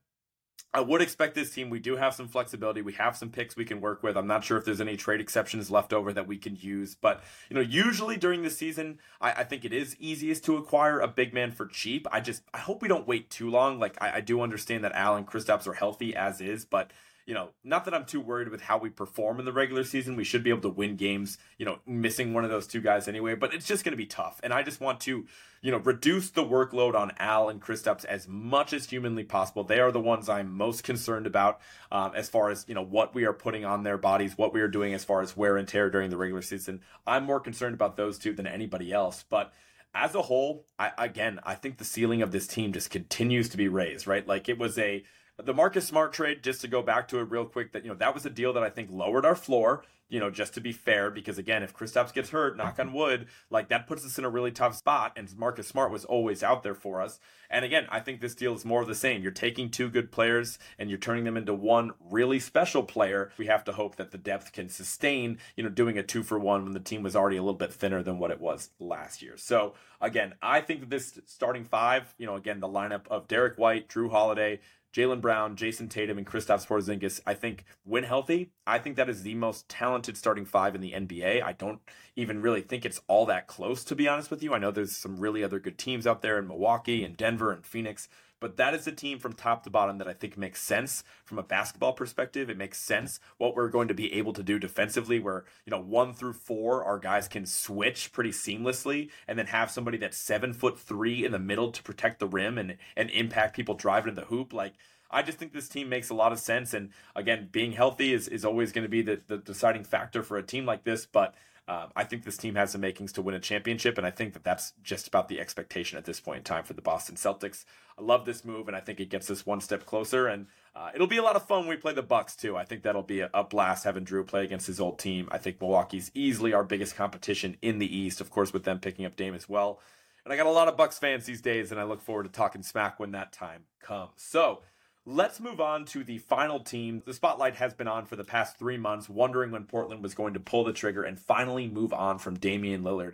[0.75, 1.69] I would expect this team.
[1.69, 2.81] We do have some flexibility.
[2.81, 4.17] We have some picks we can work with.
[4.17, 7.23] I'm not sure if there's any trade exceptions left over that we can use, but
[7.49, 11.07] you know, usually during the season, I, I think it is easiest to acquire a
[11.07, 12.07] big man for cheap.
[12.11, 13.79] I just I hope we don't wait too long.
[13.79, 16.91] Like I, I do understand that Al and Kristaps are healthy as is, but
[17.25, 20.15] you know, not that I'm too worried with how we perform in the regular season.
[20.15, 23.07] We should be able to win games, you know, missing one of those two guys
[23.07, 24.39] anyway, but it's just going to be tough.
[24.43, 25.25] And I just want to,
[25.61, 29.63] you know, reduce the workload on Al and Kristaps as much as humanly possible.
[29.63, 31.61] They are the ones I'm most concerned about
[31.91, 34.61] um, as far as, you know, what we are putting on their bodies, what we
[34.61, 36.81] are doing as far as wear and tear during the regular season.
[37.07, 39.25] I'm more concerned about those two than anybody else.
[39.27, 39.51] But
[39.95, 43.57] as a whole, I, again, I think the ceiling of this team just continues to
[43.57, 44.27] be raised, right?
[44.27, 45.03] Like it was a
[45.43, 47.97] the Marcus Smart trade, just to go back to it real quick, that you know
[47.97, 49.83] that was a deal that I think lowered our floor.
[50.07, 53.25] You know, just to be fair, because again, if Kristaps gets hurt, knock on wood,
[53.49, 55.13] like that puts us in a really tough spot.
[55.15, 57.19] And Marcus Smart was always out there for us.
[57.49, 59.23] And again, I think this deal is more of the same.
[59.23, 63.31] You're taking two good players and you're turning them into one really special player.
[63.39, 65.39] We have to hope that the depth can sustain.
[65.55, 67.73] You know, doing a two for one when the team was already a little bit
[67.73, 69.37] thinner than what it was last year.
[69.37, 73.57] So again, I think that this starting five, you know, again the lineup of Derrick
[73.57, 74.59] White, Jrue Holiday.
[74.95, 79.23] Jaylen Brown, Jayson Tatum, and Kristaps Porzingis, I think when healthy, I think that is
[79.23, 81.43] the most talented starting five in the NBA.
[81.43, 81.81] I don't
[82.15, 84.53] even really think it's all that close, to be honest with you.
[84.53, 87.65] I know there's some really other good teams out there in Milwaukee and Denver and
[87.65, 88.07] Phoenix,
[88.39, 91.39] but that is a team from top to bottom that I think makes sense from
[91.39, 92.49] a basketball perspective.
[92.49, 95.81] It makes sense what we're going to be able to do defensively, where, you know,
[95.81, 100.53] one through four, our guys can switch pretty seamlessly and then have somebody that's seven
[100.53, 104.21] foot three in the middle to protect the rim and, and impact people driving to
[104.21, 104.53] the hoop.
[104.53, 104.73] Like,
[105.09, 106.73] I just think this team makes a lot of sense.
[106.73, 110.37] And again, being healthy is, is always going to be the, the deciding factor for
[110.37, 111.05] a team like this.
[111.05, 111.35] But
[111.67, 113.97] um, I think this team has the makings to win a championship.
[113.97, 116.73] And I think that that's just about the expectation at this point in time for
[116.73, 117.65] the Boston Celtics.
[117.97, 120.27] I love this move, and I think it gets us one step closer.
[120.27, 122.55] And uh, it'll be a lot of fun when we play the Bucks too.
[122.55, 125.27] I think that'll be a, a blast having Jrue play against his old team.
[125.31, 129.05] I think Milwaukee's easily our biggest competition in the East, of course, with them picking
[129.05, 129.79] up Dame as well.
[130.23, 132.29] And I got a lot of Bucks fans these days, and I look forward to
[132.29, 134.11] talking smack when that time comes.
[134.17, 134.61] So
[135.07, 137.03] Let's move on to the final team.
[137.05, 140.33] The spotlight has been on for the past three months, wondering when Portland was going
[140.33, 143.13] to pull the trigger and finally move on from Damian Lillard.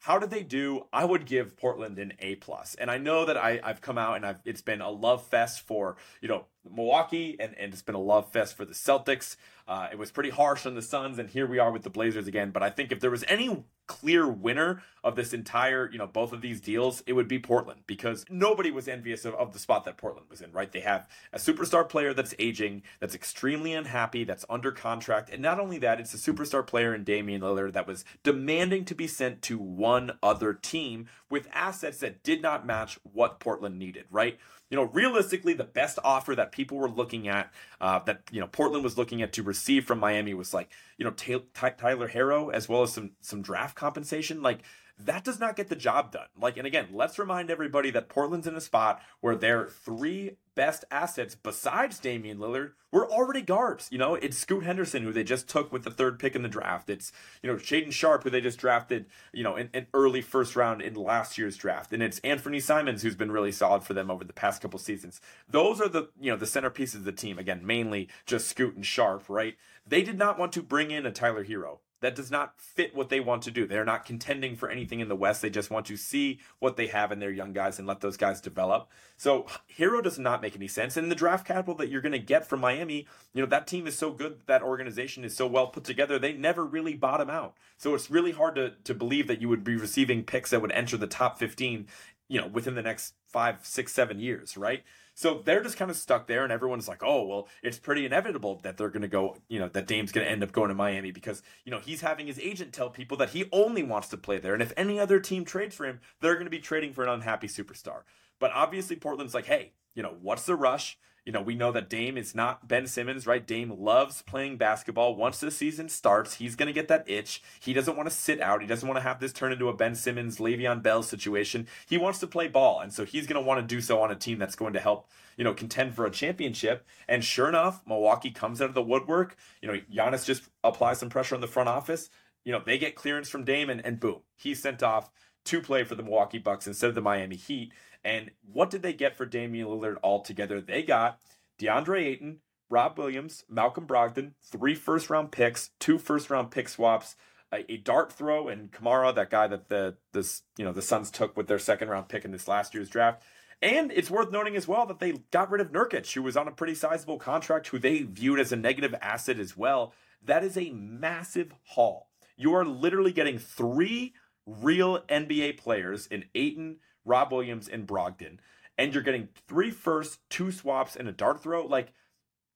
[0.00, 0.86] How did they do?
[0.92, 2.74] I would give Portland an A plus.
[2.74, 5.62] And I know that I, have come out and I've it's been a love fest
[5.66, 9.36] for, you know, Milwaukee and, and it's been a love fest for the Celtics.
[9.66, 12.26] Uh, it was pretty harsh on the Suns, and here we are with the Blazers
[12.26, 12.50] again.
[12.50, 16.32] But I think if there was any clear winner of this entire, you know, both
[16.32, 19.84] of these deals, it would be Portland because nobody was envious of, of the spot
[19.84, 20.70] that Portland was in, right?
[20.70, 25.30] They have a superstar player that's aging, that's extremely unhappy, that's under contract.
[25.30, 28.94] And not only that, it's a superstar player in Damian Lillard that was demanding to
[28.94, 34.04] be sent to one other team with assets that did not match what Portland needed,
[34.10, 34.38] right?
[34.70, 38.46] You know, realistically, the best offer that people were looking at, uh, that you know,
[38.46, 42.68] Portland was looking at to receive from Miami was like, you know, Tyler Herro as
[42.68, 44.42] well as some some draft compensation.
[44.42, 44.60] Like
[45.04, 46.26] that does not get the job done.
[46.40, 50.84] Like, and again, let's remind everybody that Portland's in a spot where their three best
[50.90, 53.88] assets besides Damian Lillard were already guards.
[53.90, 56.48] You know, it's Scoot Henderson, who they just took with the third pick in the
[56.48, 56.90] draft.
[56.90, 60.56] It's, you know, Shaedon Sharpe, who they just drafted, you know, in, in early first
[60.56, 61.92] round in last year's draft.
[61.92, 65.20] And it's Anthony Simons, who's been really solid for them over the past couple seasons.
[65.48, 67.38] Those are the, you know, the centerpieces of the team.
[67.38, 69.56] Again, mainly just Scoot and Sharpe, right?
[69.86, 73.08] They did not want to bring in a Tyler Herro that does not fit what
[73.08, 73.66] they want to do.
[73.66, 75.42] They're not contending for anything in the West.
[75.42, 78.16] They just want to see what they have in their young guys and let those
[78.16, 78.88] guys develop.
[79.16, 79.46] So
[79.78, 80.96] Herro does not make any sense.
[80.96, 83.86] And the draft capital that you're going to get from Miami, you know, that team
[83.86, 87.54] is so good, that organization is so well put together, they never really bottom out.
[87.76, 90.72] So it's really hard to, to believe that you would be receiving picks that would
[90.72, 91.86] enter the top 15,
[92.28, 94.82] you know, within the next five, six, seven years, right?
[95.20, 98.58] So they're just kind of stuck there, and everyone's like, oh, well, it's pretty inevitable
[98.62, 100.74] that they're going to go, you know, that Dame's going to end up going to
[100.74, 104.16] Miami because, you know, he's having his agent tell people that he only wants to
[104.16, 104.54] play there.
[104.54, 107.10] And if any other team trades for him, they're going to be trading for an
[107.10, 108.04] unhappy superstar.
[108.38, 110.96] But obviously, Portland's like, hey, you know, what's the rush?
[111.24, 113.46] You know, we know that Dame is not Ben Simmons, right?
[113.46, 115.14] Dame loves playing basketball.
[115.14, 117.42] Once the season starts, he's going to get that itch.
[117.60, 118.62] He doesn't want to sit out.
[118.62, 121.66] He doesn't want to have this turn into a Ben Simmons, Le'Veon Bell situation.
[121.86, 122.80] He wants to play ball.
[122.80, 124.80] And so he's going to want to do so on a team that's going to
[124.80, 126.86] help, you know, contend for a championship.
[127.08, 129.36] And sure enough, Milwaukee comes out of the woodwork.
[129.60, 132.10] You know, Giannis just applies some pressure on the front office.
[132.44, 135.10] You know, they get clearance from Dame and, and boom, he's sent off
[135.44, 137.72] to play for the Milwaukee Bucks instead of the Miami Heat.
[138.04, 140.60] And what did they get for Damian Lillard altogether?
[140.60, 141.20] They got
[141.58, 147.16] DeAndre Ayton, Rob Williams, Malcolm Brogdon, three first round picks, two first round pick swaps,
[147.52, 151.10] a, a, dart throw, and Camara, that guy that the this you know the Suns
[151.10, 153.22] took with their second round pick in this last year's draft.
[153.62, 156.48] And it's worth noting as well that they got rid of Nurkic, who was on
[156.48, 159.92] a pretty sizable contract, who they viewed as a negative asset as well.
[160.24, 162.08] That is a massive haul.
[162.36, 164.14] You are literally getting three
[164.46, 168.38] real NBA players in Ayton, Rob Williams, and Brogdon,
[168.78, 171.66] and you're getting three firsts, two swaps, and a dart throw.
[171.66, 171.92] Like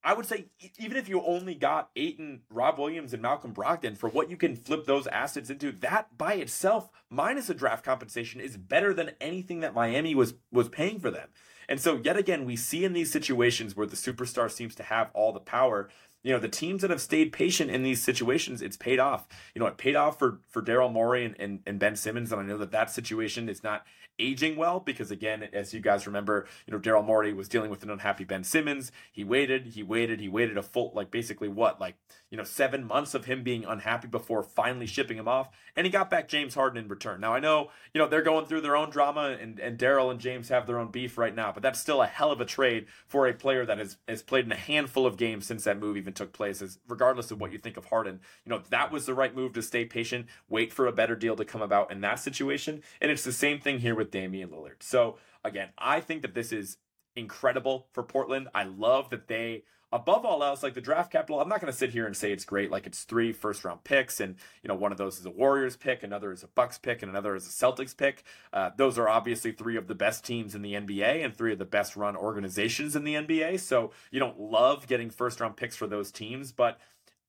[0.04, 0.46] I would say
[0.78, 4.54] even if you only got Ayton, Rob Williams, and Malcolm Brogdon for what you can
[4.54, 9.60] flip those assets into, that by itself, minus a draft compensation, is better than anything
[9.60, 11.28] that Miami was was paying for them.
[11.68, 15.10] And so yet again, we see in these situations where the superstar seems to have
[15.14, 15.88] all the power.
[16.24, 19.28] You know, the teams that have stayed patient in these situations, it's paid off.
[19.54, 22.40] You know, it paid off for for Daryl Morey and, and, and Ben Simmons, and
[22.40, 23.84] I know that that situation is not
[24.18, 27.82] aging well because again, as you guys remember, you know Daryl Morey was dealing with
[27.82, 28.90] an unhappy Ben Simmons.
[29.12, 31.96] He waited, he waited, he waited a full like basically what like
[32.34, 35.90] you know seven months of him being unhappy before finally shipping him off, and he
[35.92, 37.20] got back James Harden in return.
[37.20, 40.18] Now I know you know they're going through their own drama, and and Daryl and
[40.18, 42.86] James have their own beef right now, but that's still a hell of a trade
[43.06, 45.96] for a player that has has played in a handful of games since that move
[45.96, 46.60] even took place.
[46.60, 49.52] As regardless of what you think of Harden, you know that was the right move
[49.52, 53.12] to stay patient, wait for a better deal to come about in that situation, and
[53.12, 54.82] it's the same thing here with Damian Lillard.
[54.82, 56.78] So again, I think that this is
[57.14, 58.48] incredible for Portland.
[58.52, 59.62] I love that they
[59.94, 62.32] above all else like the draft capital i'm not going to sit here and say
[62.32, 65.24] it's great like it's three first round picks and you know one of those is
[65.24, 68.70] a warriors pick another is a bucks pick and another is a celtics pick uh,
[68.76, 71.64] those are obviously three of the best teams in the nba and three of the
[71.64, 75.86] best run organizations in the nba so you don't love getting first round picks for
[75.86, 76.80] those teams but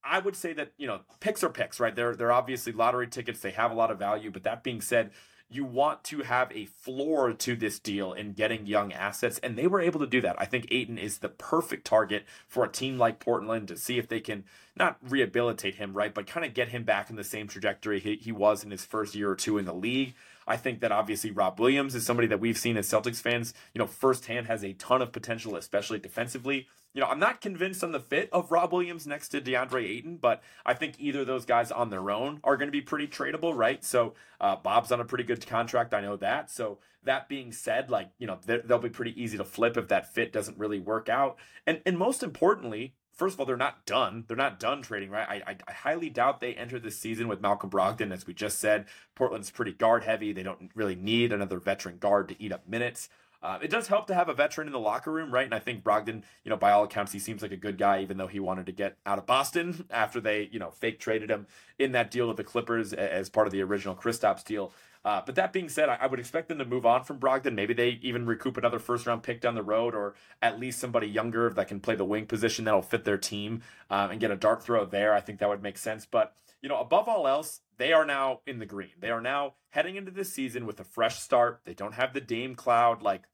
[0.07, 1.95] I would say that you know picks are picks, right?
[1.95, 3.39] They're they're obviously lottery tickets.
[3.39, 5.09] They have a lot of value, but that being said,
[5.49, 9.67] you want to have a floor to this deal in getting young assets, and they
[9.67, 10.35] were able to do that.
[10.39, 14.07] I think Ayton is the perfect target for a team like Portland to see if
[14.07, 14.43] they can
[14.75, 18.15] not rehabilitate him, right, but kind of get him back in the same trajectory he,
[18.15, 20.15] he was in his first year or two in the league.
[20.47, 23.79] I think that obviously Rob Williams is somebody that we've seen as Celtics fans, you
[23.79, 26.67] know, firsthand has a ton of potential, especially defensively.
[26.95, 30.15] You know, I'm not convinced on the fit of Rob Williams next to DeAndre Ayton,
[30.15, 33.05] but I think either of those guys on their own are going to be pretty
[33.05, 33.83] tradable, right?
[33.83, 35.93] So uh, Bob's on a pretty good contract.
[35.93, 36.49] I know that.
[36.49, 40.13] So that being said, like, you know, they'll be pretty easy to flip if that
[40.13, 41.35] fit doesn't really work out.
[41.67, 44.23] And, and most importantly, first of all, they're not done.
[44.27, 45.27] They're not done trading, right?
[45.27, 48.13] I, I, I, highly doubt they enter this season with Malcolm Brogdon.
[48.13, 50.31] As we just said, Portland's pretty guard heavy.
[50.31, 53.09] They don't really need another veteran guard to eat up minutes.
[53.45, 55.45] Uh, it does help to have a veteran in the locker room, right?
[55.45, 58.01] And I think Brogdon, you know, by all accounts, he seems like a good guy,
[58.01, 61.29] even though he wanted to get out of Boston after they, you know, fake traded
[61.29, 61.45] him
[61.77, 64.73] in that deal with the Clippers as part of the original Kristaps deal.
[65.05, 67.53] Uh, but that being said, I, I, would expect them to move on from Brogdon.
[67.53, 71.05] Maybe they even recoup another first round pick down the road, or at least somebody
[71.05, 74.35] younger that can play the wing position that'll fit their team um, and get a
[74.35, 75.13] dart throw there.
[75.13, 76.07] I think that would make sense.
[76.07, 78.93] But you know, above all else, they are now in the green.
[78.99, 81.61] They are now heading into this season with a fresh start.
[81.63, 83.27] They don't have the Dame cloud like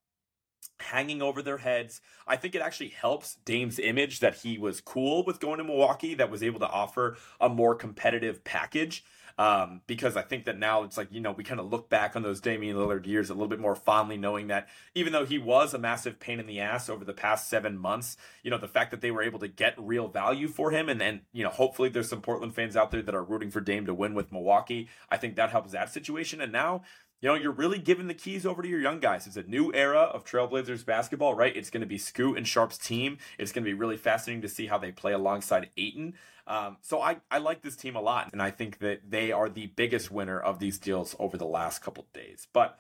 [0.80, 2.02] hanging over their heads.
[2.28, 6.15] I think it actually helps Dame's image that he was cool with going to Milwaukee,
[6.15, 9.04] that was able to offer a more competitive package.
[9.38, 12.15] Um, because I think that now it's like, you know, we kind of look back
[12.15, 15.39] on those Damian Lillard years a little bit more fondly, knowing that even though he
[15.39, 18.67] was a massive pain in the ass over the past seven months, you know, the
[18.67, 21.50] fact that they were able to get real value for him and then, you know,
[21.50, 24.32] hopefully there's some Portland fans out there that are rooting for Dame to win with
[24.32, 24.89] Milwaukee.
[25.10, 26.41] I think that helps that situation.
[26.41, 26.84] And now
[27.21, 29.27] you know, you're really giving the keys over to your young guys.
[29.27, 31.55] It's a new era of Trailblazers basketball, right?
[31.55, 33.19] It's going to be Scoot and Sharpe's team.
[33.38, 36.15] It's going to be really fascinating to see how they play alongside Ayton.
[36.47, 39.49] Um, so I, I like this team a lot, and I think that they are
[39.49, 42.47] the biggest winner of these deals over the last couple days.
[42.51, 42.79] But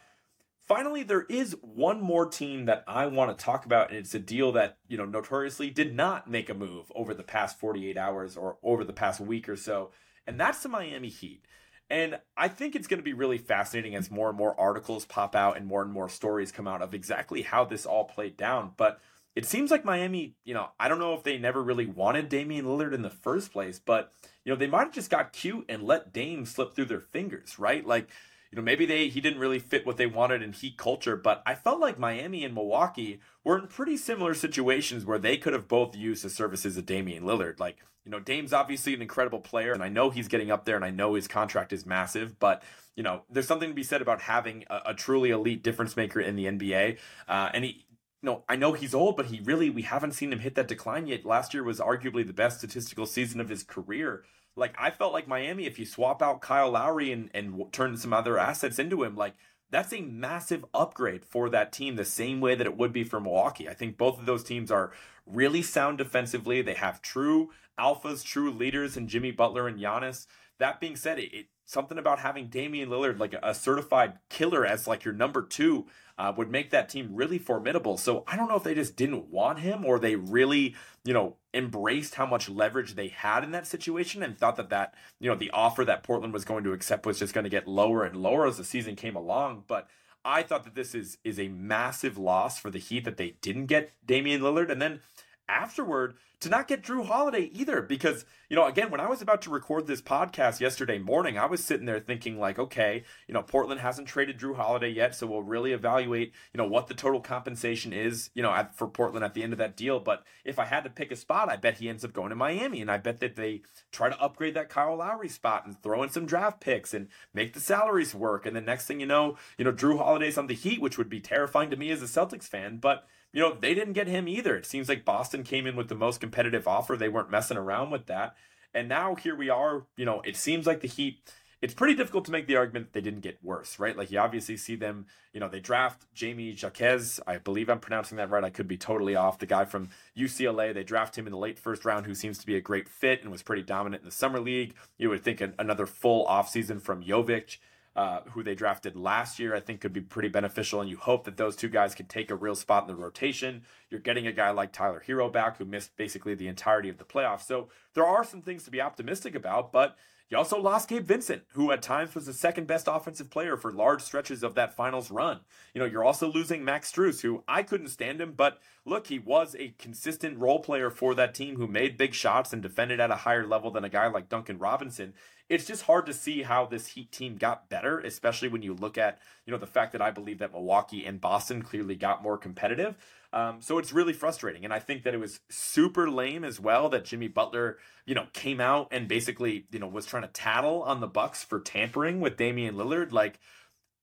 [0.59, 4.19] finally, there is one more team that I want to talk about, and it's a
[4.19, 8.35] deal that you know notoriously did not make a move over the past 48 hours
[8.35, 9.91] or over the past week or so,
[10.25, 11.45] and that's the Miami Heat.
[11.91, 15.35] And I think it's going to be really fascinating as more and more articles pop
[15.35, 18.71] out and more and more stories come out of exactly how this all played down.
[18.77, 19.01] But
[19.35, 22.65] it seems like Miami, you know, I don't know if they never really wanted Damian
[22.65, 24.13] Lillard in the first place, but,
[24.45, 27.59] you know, they might have just got cute and let Dame slip through their fingers,
[27.59, 27.85] right?
[27.85, 28.07] Like,
[28.51, 31.43] you know, maybe they he didn't really fit what they wanted in Heat culture, but
[31.45, 35.67] I felt like Miami and Milwaukee were in pretty similar situations where they could have
[35.67, 37.59] both used the services of Damian Lillard.
[37.59, 40.75] Like, you know, Dame's obviously an incredible player, and I know he's getting up there,
[40.75, 42.63] and I know his contract is massive, but
[42.95, 46.19] you know, there's something to be said about having a, a truly elite difference maker
[46.19, 46.97] in the NBA.
[47.27, 47.85] Uh, and he,
[48.21, 50.67] you know, I know he's old, but he really, we haven't seen him hit that
[50.67, 51.25] decline yet.
[51.25, 54.23] Last year was arguably the best statistical season of his career.
[54.55, 58.13] Like, I felt like Miami, if you swap out Kyle Lowry and, and turn some
[58.13, 59.35] other assets into him, like,
[59.71, 63.21] that's a massive upgrade for that team, the same way that it would be for
[63.21, 63.69] Milwaukee.
[63.69, 64.91] I think both of those teams are
[65.25, 66.61] really sound defensively.
[66.61, 70.27] They have true alphas, true leaders and Jimmy Butler and Giannis.
[70.59, 74.65] That being said, it, it something about having Damian Lillard like a, a certified killer
[74.65, 77.97] as like your number two uh, would make that team really formidable.
[77.97, 81.37] So I don't know if they just didn't want him or they really, you know,
[81.53, 85.35] embraced how much leverage they had in that situation and thought that that, you know,
[85.35, 88.17] the offer that Portland was going to accept was just going to get lower and
[88.17, 89.63] lower as the season came along.
[89.67, 89.87] But
[90.23, 93.65] I thought that this is is a massive loss for the Heat that they didn't
[93.67, 94.71] get Damian Lillard.
[94.71, 94.99] And then
[95.47, 97.81] afterward to not get Jrue Holiday either.
[97.81, 101.45] Because, you know, again, when I was about to record this podcast yesterday morning, I
[101.45, 105.27] was sitting there thinking, like, okay, you know, Portland hasn't traded Jrue Holiday yet, so
[105.27, 109.23] we'll really evaluate, you know, what the total compensation is, you know, at, for Portland
[109.23, 109.99] at the end of that deal.
[109.99, 112.35] But if I had to pick a spot, I bet he ends up going to
[112.35, 112.81] Miami.
[112.81, 113.61] And I bet that they
[113.91, 117.53] try to upgrade that Kyle Lowry spot and throw in some draft picks and make
[117.53, 118.45] the salaries work.
[118.45, 121.09] And the next thing you know, you know, Jrue Holiday's on the Heat, which would
[121.09, 122.77] be terrifying to me as a Celtics fan.
[122.77, 124.57] But you know, they didn't get him either.
[124.57, 126.95] It seems like Boston came in with the most competitive offer.
[126.95, 128.35] They weren't messing around with that.
[128.73, 131.29] And now here we are, you know, it seems like the Heat
[131.61, 133.95] it's pretty difficult to make the argument that they didn't get worse, right?
[133.95, 137.19] Like you obviously see them, you know, they draft Jamie Jaquez.
[137.27, 138.43] I believe I'm pronouncing that right.
[138.43, 139.37] I could be totally off.
[139.37, 142.47] The guy from UCLA, they draft him in the late first round, who seems to
[142.47, 144.73] be a great fit and was pretty dominant in the summer league.
[144.97, 147.57] You would think another full offseason from Jovic
[147.95, 150.81] uh, who they drafted last year, I think could be pretty beneficial.
[150.81, 153.63] And you hope that those two guys can take a real spot in the rotation.
[153.89, 157.03] You're getting a guy like Tyler Herro back, who missed basically the entirety of the
[157.03, 157.45] playoffs.
[157.45, 159.97] So there are some things to be optimistic about, but
[160.31, 163.73] you also lost Gabe Vincent, who at times was the second best offensive player for
[163.73, 165.41] large stretches of that finals run.
[165.73, 169.19] You know, you're also losing Max Strus, who I couldn't stand him, but look, he
[169.19, 173.11] was a consistent role player for that team who made big shots and defended at
[173.11, 175.13] a higher level than a guy like Duncan Robinson.
[175.51, 178.97] It's just hard to see how this Heat team got better, especially when you look
[178.97, 182.37] at, you know, the fact that I believe that Milwaukee and Boston clearly got more
[182.37, 182.95] competitive.
[183.33, 184.63] Um, so it's really frustrating.
[184.63, 188.27] And I think that it was super lame as well that Jimmy Butler, you know,
[188.31, 192.21] came out and basically, you know, was trying to tattle on the Bucks for tampering
[192.21, 193.11] with Damian Lillard.
[193.11, 193.37] Like,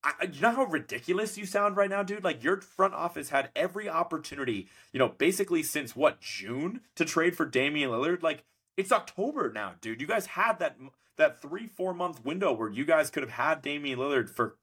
[0.05, 2.25] I, you know how ridiculous you sound right now, dude?
[2.25, 7.37] Like your front office had every opportunity, you know, basically since what June to trade
[7.37, 8.23] for Damian Lillard.
[8.23, 8.45] Like
[8.77, 10.01] it's October now, dude.
[10.01, 10.77] You guys had that
[11.19, 14.57] that three four month window where you guys could have had Damian Lillard for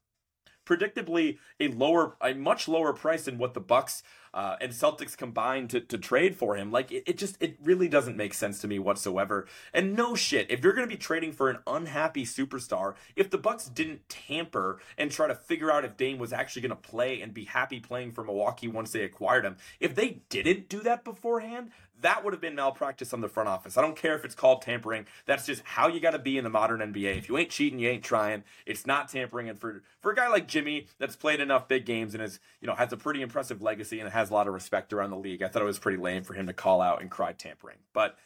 [0.65, 4.01] predictably a lower, a much lower price than what the Bucks
[4.35, 6.69] uh, and Celtics combined to, to trade for him.
[6.69, 9.47] Like it, it just it really doesn't make sense to me whatsoever.
[9.73, 13.69] And no shit, if you're gonna be trading for an unhappy superstar, if the Bucks
[13.69, 17.45] didn't tamper and try to figure out if Dame was actually gonna play and be
[17.45, 21.71] happy playing for Milwaukee once they acquired him, if they didn't do that beforehand,
[22.01, 23.77] that would have been malpractice on the front office.
[23.77, 25.05] I don't care if it's called tampering.
[25.25, 27.17] That's just how you got to be in the modern NBA.
[27.17, 28.43] If you ain't cheating, you ain't trying.
[28.65, 29.49] It's not tampering.
[29.49, 32.67] And for for a guy like Jimmy that's played enough big games and is you
[32.67, 35.41] know has a pretty impressive legacy and has a lot of respect around the league,
[35.41, 37.77] I thought it was pretty lame for him to call out and cry tampering.
[37.93, 38.17] But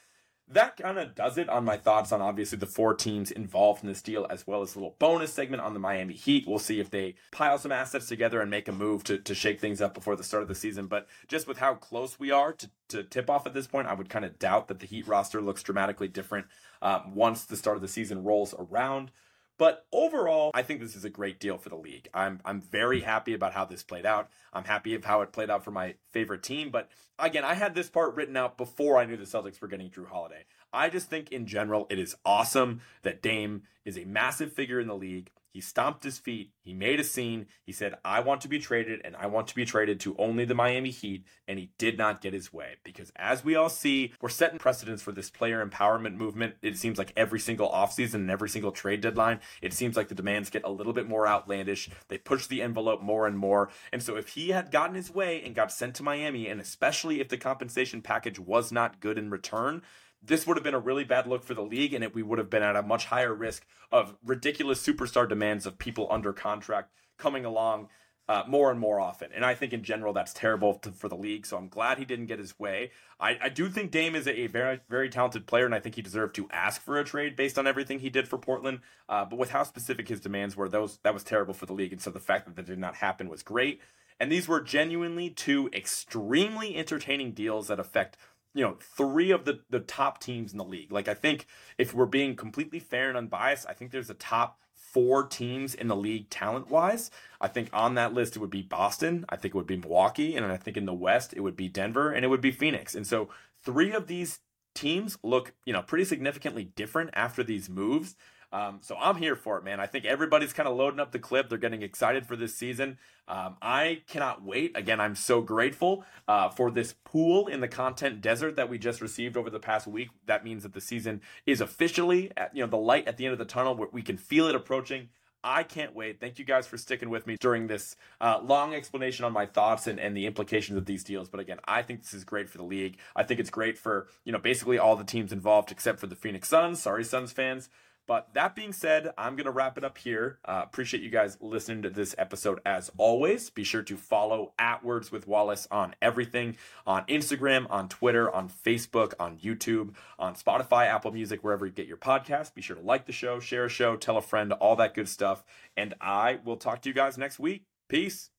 [0.52, 3.90] that kind of does it on my thoughts on obviously the four teams involved in
[3.90, 6.48] this deal, as well as a little bonus segment on the Miami Heat.
[6.48, 9.60] We'll see if they pile some assets together and make a move to, to shake
[9.60, 10.88] things up before the start of the season.
[10.88, 13.94] But just with how close we are to, to tip off at this point, I
[13.94, 16.48] would kind of doubt that the Heat roster looks dramatically different
[16.82, 19.12] uh, once the start of the season rolls around.
[19.60, 22.08] But overall, I think this is a great deal for the league.
[22.14, 24.30] I'm I'm very happy about how this played out.
[24.54, 26.72] I'm happy of how it played out for my favorite team.
[26.72, 26.90] But
[27.20, 30.08] again, I had this part written out before I knew the Celtics were getting Jrue
[30.08, 30.46] Holiday.
[30.72, 34.88] I just think in general it is awesome that Dame is a massive figure in
[34.88, 35.30] the league.
[35.52, 36.52] He stomped his feet.
[36.62, 37.48] He made a scene.
[37.66, 40.46] He said, I want to be traded and I want to be traded to only
[40.46, 41.26] the Miami Heat.
[41.48, 45.02] And he did not get his way because, as we all see, we're setting precedents
[45.02, 46.56] for this player empowerment movement.
[46.62, 50.16] It seems like every single offseason and every single trade deadline, it seems like the
[50.16, 51.90] demands get a little bit more outlandish.
[52.10, 53.70] They push the envelope more and more.
[53.92, 57.20] And so, if he had gotten his way and got sent to Miami, and especially
[57.20, 59.82] if the compensation package was not good in return,
[60.22, 62.40] this would have been a really bad look for the league, and it, we would
[62.40, 66.92] have been at a much higher risk of ridiculous superstar demands of people under contract
[67.18, 67.90] coming along
[68.30, 69.32] uh, more and more often.
[69.34, 71.48] And I think in general that's terrible to, for the league.
[71.48, 72.92] So I'm glad he didn't get his way.
[73.20, 75.96] I, I do think Dame is a, a, very very talented player, and I think
[75.96, 78.82] he deserved to ask for a trade based on everything he did for Portland.
[79.10, 81.92] Uh, but with how specific his demands were, those that was terrible for the league.
[81.92, 83.82] And so the fact that that did not happen was great.
[84.20, 88.16] And these were genuinely two extremely entertaining deals that affect
[88.54, 90.92] you know, three of the the top teams in the league.
[90.92, 91.46] Like I think
[91.78, 95.88] if we're being completely fair and unbiased, I think there's a top four teams in
[95.88, 97.12] the league talent wise.
[97.40, 100.36] I think on that list it would be Boston, I think it would be Milwaukee,
[100.36, 102.96] and I think in the West it would be Denver and it would be Phoenix.
[102.96, 103.30] And so
[103.64, 104.40] three of these
[104.74, 108.16] teams look, you know, pretty significantly different after these moves.
[108.52, 109.80] Um, so I'm here for it, man.
[109.80, 111.50] I think everybody's kind of loading up the clip.
[111.50, 112.98] They're getting excited for this season.
[113.28, 114.76] Um, I cannot wait.
[114.76, 119.02] Again, I'm so grateful uh, for this pool in the content desert that we just
[119.02, 120.10] received over the past week.
[120.26, 123.34] That means that the season is officially, at, you know, the light at the end
[123.34, 123.76] of the tunnel.
[123.76, 125.10] Where we can feel it approaching.
[125.44, 126.20] I can't wait.
[126.20, 129.88] Thank you guys for sticking with me during this uh, long explanation on my thoughts
[129.88, 131.30] and, and the implications of these deals.
[131.30, 132.98] But again, I think this is great for the league.
[133.16, 136.16] I think it's great for, you know, basically all the teams involved except for the
[136.16, 136.82] Phoenix Suns.
[136.82, 137.70] Sorry, Suns fans.
[138.10, 140.40] But that being said, I'm going to wrap it up here.
[140.44, 143.52] Uh, appreciate you guys listening to this episode as always.
[143.52, 146.58] Be sure to follow at Words with Wallace on everything
[146.88, 151.86] on Instagram, on Twitter, on Facebook, on YouTube, on Spotify, Apple Music, wherever you get
[151.86, 152.56] your podcast.
[152.56, 155.08] Be sure to like the show, share a show, tell a friend, all that good
[155.08, 155.44] stuff.
[155.78, 157.66] And I will talk to you guys next week.
[157.90, 158.32] Peace.